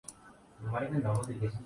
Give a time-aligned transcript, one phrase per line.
[0.59, 0.87] امہاری